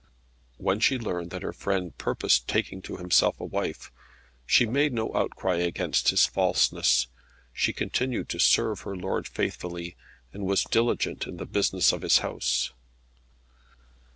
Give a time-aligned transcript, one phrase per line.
[0.57, 3.91] When she learned that her friend purposed taking to himself a wife,
[4.47, 7.05] she made no outcry against his falseness.
[7.53, 9.95] She continued to serve her lord faithfully,
[10.33, 12.71] and was diligent in the business of his house.